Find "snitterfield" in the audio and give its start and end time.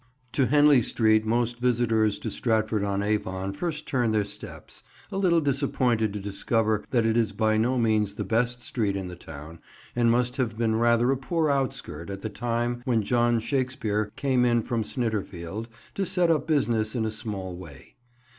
14.83-15.67